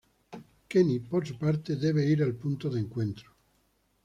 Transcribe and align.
Kenny, 0.67 0.99
por 1.01 1.27
su 1.27 1.37
parte, 1.37 1.75
debe 1.75 2.03
ir 2.03 2.23
al 2.23 2.33
punto 2.33 2.71
de 2.71 2.79
encuentro. 2.79 3.31